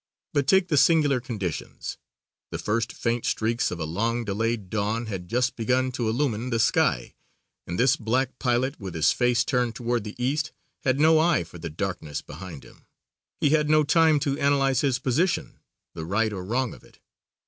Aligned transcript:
But 0.33 0.47
take 0.47 0.69
the 0.69 0.77
singular 0.77 1.19
conditions: 1.19 1.99
the 2.49 2.57
first 2.57 2.91
faint 2.91 3.23
streaks 3.23 3.69
of 3.69 3.79
a 3.79 3.83
long 3.85 4.25
delayed 4.25 4.71
dawn 4.71 5.05
had 5.05 5.27
just 5.27 5.55
begun 5.55 5.91
to 5.91 6.09
illumine 6.09 6.49
the 6.49 6.57
sky 6.57 7.13
and 7.67 7.77
this 7.77 7.97
black 7.97 8.39
pilot 8.39 8.79
with 8.79 8.95
his 8.95 9.11
face 9.11 9.45
turned 9.45 9.75
toward 9.75 10.03
the 10.03 10.15
East 10.17 10.53
had 10.79 10.99
no 10.99 11.19
eye 11.19 11.43
for 11.43 11.59
the 11.59 11.69
darkness 11.69 12.23
behind 12.23 12.65
him. 12.65 12.87
He 13.39 13.51
had 13.51 13.69
no 13.69 13.83
time 13.83 14.19
to 14.21 14.39
analyze 14.39 14.81
his 14.81 14.97
position, 14.97 15.59
the 15.93 16.03
right 16.05 16.33
or 16.33 16.43
wrong 16.43 16.73
of 16.73 16.83
it. 16.83 16.97